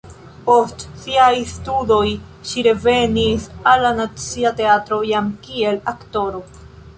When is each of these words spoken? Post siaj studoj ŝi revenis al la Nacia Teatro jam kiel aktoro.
Post 0.45 0.85
siaj 1.01 1.33
studoj 1.51 2.07
ŝi 2.51 2.63
revenis 2.69 3.45
al 3.73 3.85
la 3.87 3.93
Nacia 4.01 4.53
Teatro 4.63 4.99
jam 5.13 5.29
kiel 5.47 5.79
aktoro. 5.95 6.43